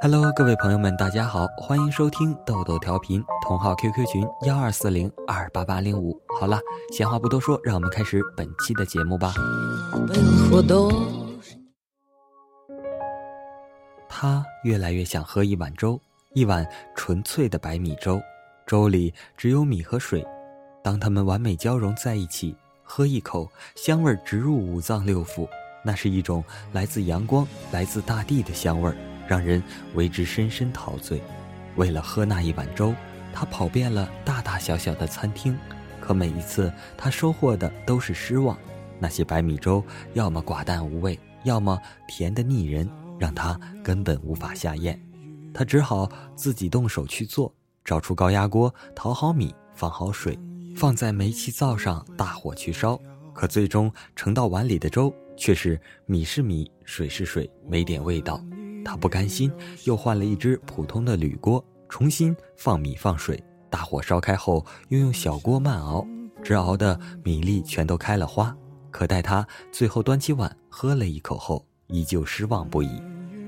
[0.00, 6.20] Hello，各位朋友们，大家好，欢迎收听豆豆调频，同号 QQ 群幺二四零二八八零五。
[6.40, 6.58] 好了，
[6.92, 9.32] 闲话不多说，让我们开始本期的节目吧。
[14.08, 16.00] 他越来越想喝一碗粥，
[16.32, 18.20] 一碗纯粹的白米粥，
[18.66, 20.26] 粥里只有米和水。
[20.82, 25.48] 当它们完美交融在一起，喝一口，香味直入五脏六腑，
[25.84, 26.42] 那是一种
[26.72, 28.96] 来自阳光、来自大地的香味儿。
[29.26, 29.62] 让人
[29.94, 31.22] 为之深深陶醉。
[31.76, 32.94] 为了喝那一碗粥，
[33.32, 35.56] 他跑遍了大大小小的餐厅，
[35.98, 38.54] 可每一次他收获的都是失望。
[38.98, 42.86] 那些白米粥要么寡淡无味，要么甜得腻人，
[43.18, 45.00] 让他根本无法下咽。
[45.54, 46.06] 他只好
[46.36, 47.50] 自己动手去做，
[47.82, 50.38] 找出高压锅，淘好米，放好水，
[50.76, 53.00] 放在煤气灶上大火去烧。
[53.32, 58.42] 可最终盛到碗里的粥却是米是米，水是水，没点味道。
[58.84, 59.50] 他不甘心，
[59.84, 66.06] 又换了一只普通的铝锅，重新放米放水，大火烧开后，又用小锅慢熬，
[66.42, 68.54] 直熬的米粒全都开了花。
[68.90, 73.02] 可待他最后端起碗喝了一口后，依旧失望不已，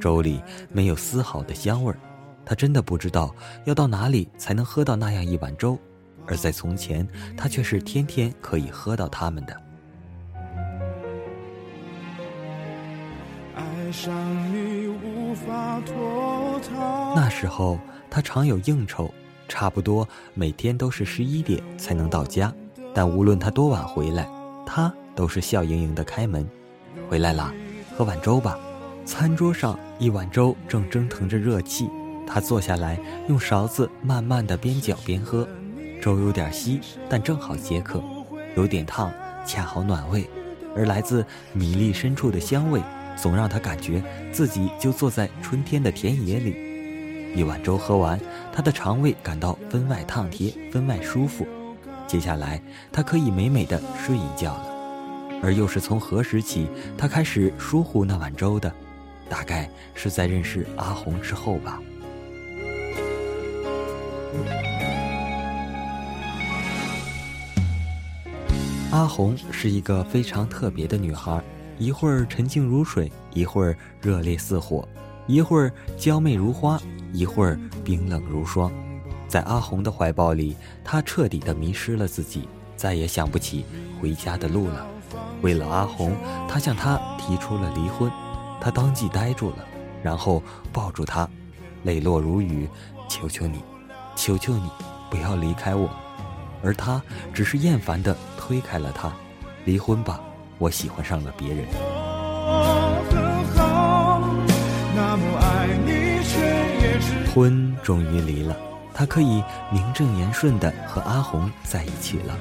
[0.00, 0.42] 粥里
[0.72, 1.98] 没有丝毫的香味儿。
[2.44, 3.34] 他真的不知道
[3.66, 5.78] 要到哪里才能喝到那样一碗粥，
[6.26, 9.67] 而在从前，他却是天天可以喝到它们的。
[17.14, 17.78] 那时候
[18.10, 19.10] 他常有应酬，
[19.48, 22.52] 差不多每天都是十一点才能到家。
[22.94, 24.28] 但无论他多晚回来，
[24.66, 26.46] 他都是笑盈盈的开门。
[27.08, 27.52] 回来了，
[27.96, 28.58] 喝碗粥吧。
[29.06, 31.88] 餐桌上一碗粥正蒸腾着热气，
[32.26, 35.48] 他坐下来，用勺子慢慢的边搅边喝。
[36.02, 38.00] 粥有点稀，但正好解渴；
[38.54, 39.10] 有点烫，
[39.46, 40.28] 恰好暖胃。
[40.76, 42.82] 而来自米粒深处的香味。
[43.20, 44.02] 总让他感觉
[44.32, 48.18] 自己就坐在春天的田野里，一碗粥喝完，
[48.52, 51.46] 他的肠胃感到分外烫贴，分外舒服。
[52.06, 52.62] 接下来，
[52.92, 54.66] 他可以美美的睡一觉了。
[55.42, 58.72] 而又是从何时起，他开始疏忽那碗粥的？
[59.28, 61.80] 大概是在认识阿红之后吧。
[68.90, 71.42] 阿红是一个非常特别的女孩。
[71.78, 74.86] 一会儿沉静如水，一会儿热烈似火，
[75.26, 76.80] 一会儿娇媚如花，
[77.12, 78.72] 一会儿冰冷如霜。
[79.28, 83.64] 在阿红的怀抱里，他彻底的迷失了自己，再也想不起
[84.00, 84.86] 回家的路了。
[85.40, 86.16] 为了阿红，
[86.48, 88.10] 他向她提出了离婚。
[88.60, 89.64] 他当即呆住了，
[90.02, 91.28] 然后抱住她，
[91.84, 92.68] 泪落如雨
[93.08, 93.60] ：“求求你，
[94.16, 94.68] 求求你，
[95.08, 95.88] 不要离开我。”
[96.60, 97.00] 而他
[97.32, 99.12] 只是厌烦的推开了他
[99.64, 100.20] ：“离婚吧。”
[100.58, 101.66] 我喜欢上了别人。
[107.32, 108.56] 婚终于离了，
[108.92, 112.36] 他可以名正言顺的和阿红在一起了。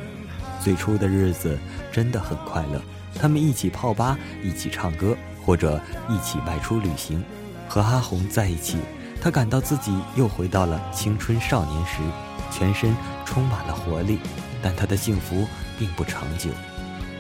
[0.60, 1.58] 最初的日子
[1.92, 2.82] 真的很快乐，
[3.20, 5.80] 他们一起泡吧，一起唱歌，或者
[6.10, 7.24] 一起外出旅行。
[7.70, 8.80] 和阿红在一起，
[9.22, 12.00] 他感到自己又回到了青春少年时，
[12.52, 12.96] 全身
[13.26, 14.20] 充满了活力。
[14.64, 15.46] 但他的幸福
[15.78, 16.50] 并不长久。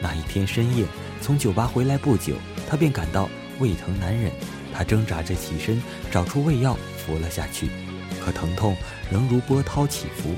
[0.02, 0.86] 那一天深夜，
[1.22, 2.36] 从酒吧回来不久，
[2.70, 4.32] 他便感到胃疼难忍。
[4.74, 5.82] 他挣扎着起身，
[6.12, 7.72] 找出胃药服了下去，
[8.24, 8.76] 可疼痛
[9.12, 10.36] 仍如波涛起伏。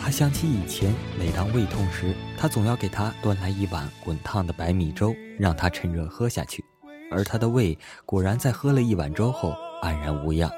[0.00, 6.64] 他想起以前，每当胃痛时，他总要给他端来一碗滚烫的白米粥，让他趁热喝下去。
[7.10, 10.50] 而他的胃果然在喝了一碗粥后安然无恙。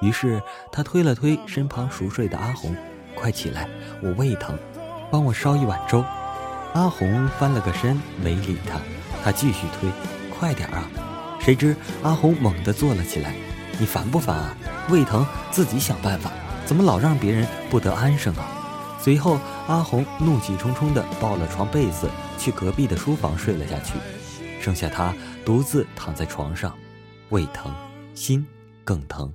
[0.00, 0.40] 于是
[0.70, 2.74] 他推了推身旁熟睡的阿红
[3.14, 3.68] ：“快起来，
[4.02, 4.56] 我胃疼，
[5.10, 6.04] 帮我烧一碗粥。”
[6.74, 8.80] 阿红翻了个身，没理他。
[9.22, 9.90] 他继续推，
[10.30, 10.88] 快点啊！
[11.40, 13.34] 谁知阿红猛地坐了起来。
[13.78, 14.56] 你烦不烦啊？
[14.88, 16.30] 胃疼自己想办法，
[16.64, 18.46] 怎么老让别人不得安生啊？
[19.00, 22.08] 随后，阿红怒气冲冲地抱了床被子，
[22.38, 23.94] 去隔壁的书房睡了下去。
[24.60, 25.14] 剩下他
[25.44, 26.76] 独自躺在床上，
[27.30, 27.72] 胃疼，
[28.14, 28.46] 心
[28.84, 29.32] 更疼。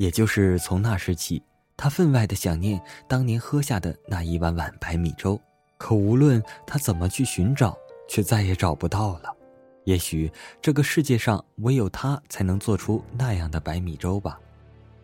[0.00, 1.42] 也就是从那时起，
[1.76, 5.38] 他分外的想念当年喝下的那一碗碗白米粥。
[5.76, 7.76] 可无论他怎么去寻找，
[8.08, 9.30] 却再也找不到了。
[9.84, 10.32] 也许
[10.62, 14.40] 这个世界上唯有他才能做出那样的白米粥吧。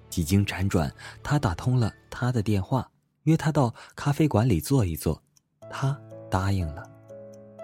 [0.09, 0.91] 几经辗转，
[1.23, 2.91] 他打通了他的电话，
[3.25, 5.23] 约他到咖啡馆里坐一坐。
[5.69, 5.95] 他
[6.31, 6.83] 答应了。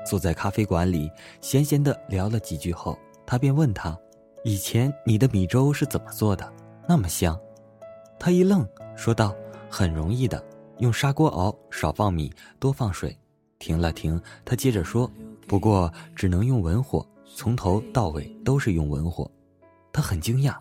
[0.04, 3.98] 坐在咖啡馆里，闲闲的聊了几句后，他便问他
[4.44, 6.46] ：“以前你的米粥是怎么做的？”
[6.86, 7.38] 那么香，
[8.18, 9.34] 他一愣，说道
[9.70, 10.42] ：“很容易的，
[10.78, 13.16] 用砂锅熬，少放米，多放水。
[13.58, 15.10] 停了停，他接着说
[15.46, 17.06] ：“不过只能用文火，
[17.36, 19.30] 从头到尾都是用文火。”
[19.92, 20.56] 他很惊讶，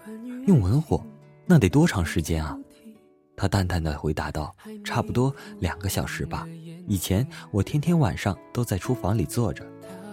[0.45, 1.03] 用文火，
[1.45, 2.57] 那得多长时间啊？
[3.35, 6.47] 他淡淡的回答道：“差不多两个小时吧。
[6.87, 9.65] 以前我天天晚上都在厨房里坐着。”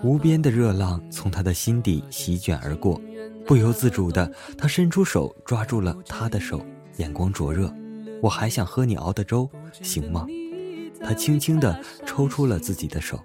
[0.04, 3.00] 无边的热浪从他的心底席卷而过，
[3.48, 6.60] 不由自主的，他伸出手抓住了他的手，
[6.98, 7.72] 眼光灼热。
[8.20, 9.48] 我还想喝你熬的粥，
[9.80, 10.26] 行吗？
[11.00, 13.18] 他轻轻地抽出了自己的手，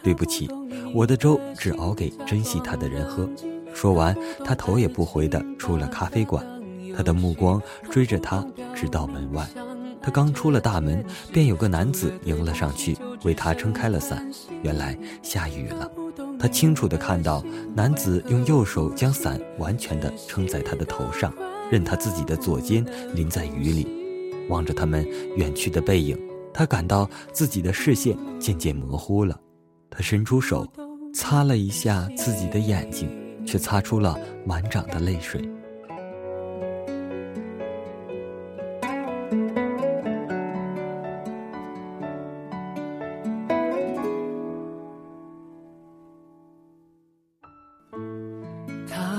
[0.00, 0.48] 对不起，
[0.94, 3.28] 我的粥只熬给珍惜他的人喝。
[3.74, 6.46] 说完，他头也不回地出了咖啡馆，
[6.96, 7.60] 他的目光
[7.90, 9.44] 追着他直到门外。
[10.00, 14.30] 他刚出了大门，便有个男子迎了上去，为他撑开了伞。
[14.62, 15.90] 原来下雨了，
[16.38, 17.42] 他清楚地看到
[17.74, 21.32] 男子用右手将伞完全地撑在他的头上，
[21.70, 22.84] 任他自己的左肩
[23.14, 23.86] 淋在雨里。
[24.48, 26.18] 望着他们远去的背影。
[26.52, 29.40] 他感到自己的视线渐渐模糊了，
[29.90, 30.64] 他伸出手，
[31.12, 33.10] 擦了一下自己的眼睛，
[33.44, 34.16] 却擦出了
[34.46, 35.42] 满掌的泪水。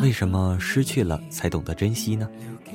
[0.06, 2.30] 为什么失去了才懂得珍惜呢？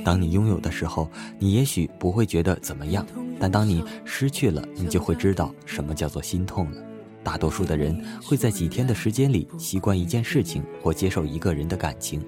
[0.05, 3.07] 当你拥有的时候，你也许不会觉得怎么样。
[3.39, 6.83] 但当你失去了，你就会知道什么叫做心痛了。
[7.23, 12.21] 大多数的人会在几天的时间里习惯一件事情或接受一个人的感情，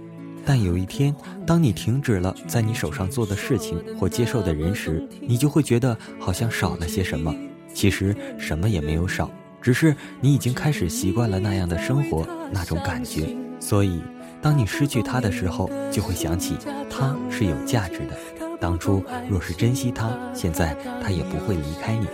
[0.47, 1.13] 但有一天，
[1.45, 7.35] 当你停止了在你手上做的事情或接受的人时，你就会觉得好像少了些什么。
[7.75, 9.29] 其实什么也没有少，
[9.61, 13.37] 只是你已经开始习惯了那样的生活，那种感觉。
[13.59, 14.03] 所以，
[14.43, 16.57] 当你失去他的时候，就会想起
[16.91, 18.19] 他是有价值的。
[18.61, 22.09] 当初若是珍惜他，现在他也不会离开你。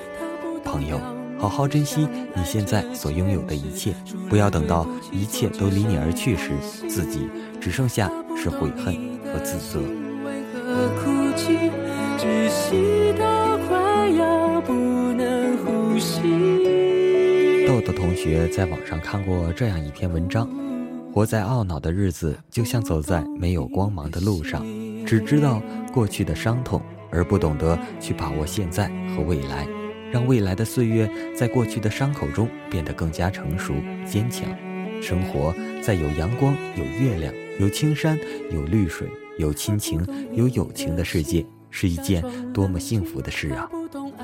[0.63, 1.01] 朋友，
[1.39, 3.95] 好好珍惜你现在所拥有的一切，
[4.29, 6.51] 不要等到一切都离你而去时，
[6.87, 8.95] 自己只剩下是悔恨
[9.25, 9.81] 和自责。
[12.19, 16.21] 窒息到快要不能呼吸
[17.67, 20.49] 豆豆同学在网上看过这样一篇文章：
[21.19, 24.65] 活在懊恼的日子，就像走在没有光芒的路上。
[25.05, 25.61] 只知道
[25.93, 26.81] 过去的伤痛，
[27.11, 29.67] 而不懂得去把握现在和未来，
[30.13, 33.75] 让未来的岁月在过去的伤口中变得更加成熟
[34.07, 34.49] 坚强。
[35.03, 38.17] 生活在有阳光、有月亮、有青山、
[38.53, 42.23] 有绿水、有亲情、有友情的世界，是一件
[42.53, 43.69] 多么幸福的事啊！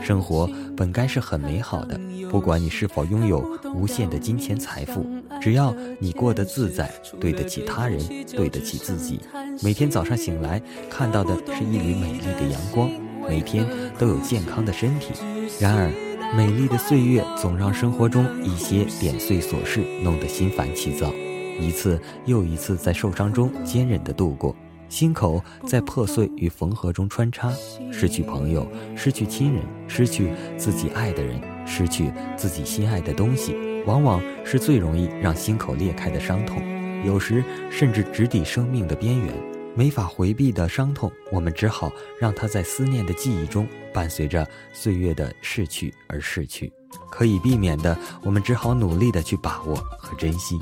[0.01, 1.99] 生活本该是很美好的，
[2.31, 5.05] 不管你是否拥有无限的金钱财富，
[5.45, 8.01] 只要你过得自在，对得起他人，
[8.35, 9.21] 对得起自己。
[9.63, 10.59] 每天早上醒来，
[10.89, 12.91] 看到的是一缕美丽的阳光，
[13.29, 13.67] 每天
[13.99, 15.13] 都有健康的身体。
[15.61, 15.93] 然而，
[16.35, 21.13] 美丽的岁月总让生活中一些点碎琐事弄得心烦气躁，
[21.61, 24.57] 一次又一次在受伤中坚韧地度过，
[24.89, 27.53] 心口在破碎与缝合中穿插，
[27.93, 28.67] 失去朋友，
[28.97, 33.55] 失去亲人，失去自己爱的人，失去自己心爱的东西，
[33.87, 36.63] 往往是最容易让心口裂开的伤痛。
[37.05, 39.35] 有时甚至直抵生命的边缘，
[39.75, 46.73] 没法回避的伤痛，我们只好让它在思念的记忆中伴随着岁月的逝去而逝去。
[47.11, 50.59] 可以避免的，我们只好努力的去把握和珍惜。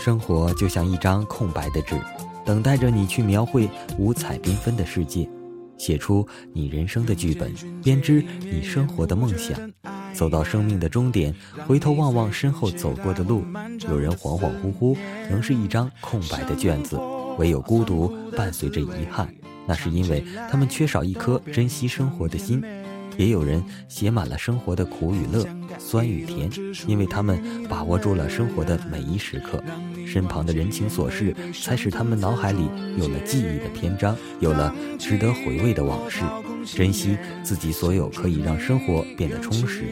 [0.00, 1.94] 生活就像一张空白的纸，
[2.44, 5.28] 等待着你去描绘五彩缤纷的世界。
[5.82, 9.58] 写出你人生的剧本，编织你生活的梦想。
[10.14, 11.34] 走到生命的终点，
[11.66, 13.42] 回头望望身后走过的路，
[13.88, 14.96] 有人恍恍惚惚，
[15.28, 16.96] 仍是一张空白的卷子。
[17.36, 19.34] 唯有孤独伴随着遗憾，
[19.66, 22.62] 那是因为他们缺少一颗珍惜生活的心。
[23.16, 25.46] 也有人写满了生活的苦与乐、
[25.78, 26.50] 酸与甜，
[26.86, 29.62] 因为他们把握住了生活的每一时刻，
[30.06, 36.20] 身旁的人情琐事才使他们脑海里有了记忆的篇章，有了值得回味的往事。
[36.64, 39.84] 珍惜自己所有可以让生活变得充实，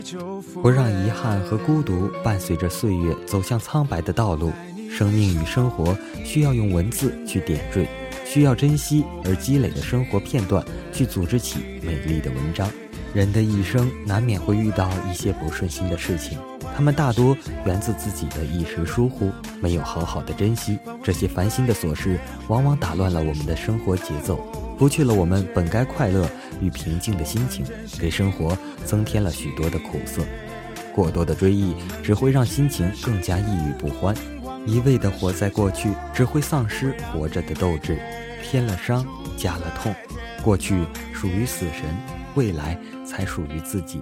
[0.63, 4.53] 不让遗憾和孤独伴随着岁月走向苍白的道路。
[4.89, 7.89] 生命与生活需要用文字去点缀，
[8.25, 12.69] 需要珍惜而积累的生活片段去组织起美丽的文章。
[13.13, 16.39] 人的一生难免会遇到一些不顺心的事情，
[16.77, 17.37] 他们大多
[17.67, 20.79] 源自自己的一时疏忽，没有好好的珍惜。
[21.03, 24.39] 这些烦心的琐事，往往打乱了我们的生活节奏，
[24.79, 26.29] 拂去了我们本该快乐
[26.61, 27.67] 与平静的心情，
[27.99, 30.23] 给生活增添了许多的苦涩。
[30.95, 34.15] 过多的追忆，只会让心情更加抑郁不欢。
[34.67, 37.99] 一味的活在过去，只会丧失活着的斗志，
[38.43, 39.05] 添了伤，
[39.37, 39.93] 加了痛。
[40.43, 41.85] 过去属于死神，
[42.35, 44.01] 未来才属于自己。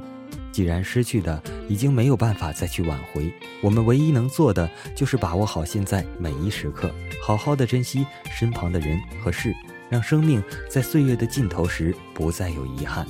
[0.50, 6.90] 既然失去的已经没有办法再去挽回，我们唯一能做的就是把握好现在每一时刻，
[7.23, 9.54] 好好的珍惜身旁的人和事，
[9.88, 13.06] 让生命在岁月的尽头时不再有遗憾。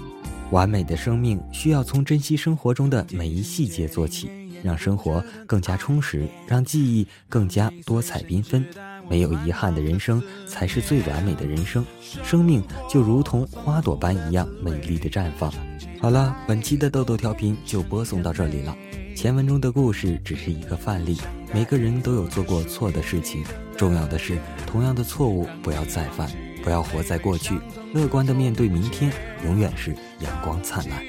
[0.51, 4.31] 完美的生命需要从珍惜生活中的每一细节做起，
[4.63, 8.67] 让生活更加充实，让记忆更加多彩缤纷。
[9.09, 11.85] 没有遗憾的人生才是最完美的人生。
[12.23, 15.53] 生命就如同花朵般一样美丽的绽放。
[16.01, 18.77] 好了，本期的豆豆调频就播送到这里了。
[19.17, 21.17] 前文中的故事只是一个范例，
[21.53, 23.43] 每个人都有做过错的事情。
[23.77, 26.31] 重要的是，同样的错误不要再犯，
[26.63, 27.59] 不要活在过去，
[27.93, 29.13] 乐观的面对明天，
[29.45, 31.03] 永远是阳光灿烂。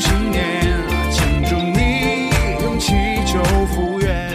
[0.00, 0.62] 信念，
[1.48, 2.30] 祝你
[2.62, 2.92] 勇气
[3.30, 4.31] 就复原。